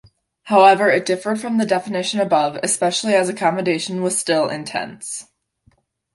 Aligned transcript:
However, 0.45 0.89
it 0.89 1.05
differed 1.05 1.39
from 1.39 1.59
the 1.59 1.65
definition 1.67 2.19
above, 2.19 2.57
especially 2.63 3.13
as 3.13 3.29
accommodation 3.29 4.01
was 4.01 4.17
still 4.17 4.49
in 4.49 4.65
tents. 4.65 5.27